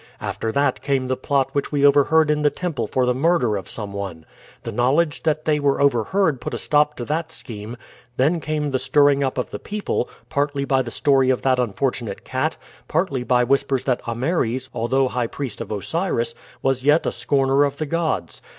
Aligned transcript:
After 0.19 0.51
that 0.51 0.81
came 0.81 1.05
the 1.09 1.15
plot 1.15 1.49
which 1.53 1.71
we 1.71 1.85
overheard 1.85 2.31
in 2.31 2.41
the 2.41 2.49
temple 2.49 2.87
for 2.87 3.05
the 3.05 3.13
murder 3.13 3.55
of 3.55 3.69
some 3.69 3.93
one. 3.93 4.25
The 4.63 4.71
knowledge 4.71 5.21
that 5.21 5.45
they 5.45 5.59
were 5.59 5.79
overheard 5.79 6.41
put 6.41 6.55
a 6.55 6.57
stop 6.57 6.95
to 6.95 7.05
that 7.05 7.31
scheme. 7.31 7.77
Then 8.17 8.39
came 8.41 8.71
the 8.71 8.79
stirring 8.79 9.23
up 9.23 9.37
of 9.37 9.51
the 9.51 9.59
people, 9.59 10.09
partly 10.27 10.65
by 10.65 10.81
the 10.81 10.89
story 10.89 11.29
of 11.29 11.43
that 11.43 11.59
unfortunate 11.59 12.25
cat, 12.25 12.57
partly 12.87 13.21
by 13.21 13.43
whispers 13.43 13.85
that 13.85 14.01
Ameres, 14.07 14.71
although 14.73 15.07
high 15.07 15.27
priest 15.27 15.61
of 15.61 15.71
Osiris, 15.71 16.33
was 16.63 16.81
yet 16.81 17.05
a 17.05 17.11
scorner 17.11 17.63
of 17.63 17.77
the 17.77 17.85
gods. 17.85 18.41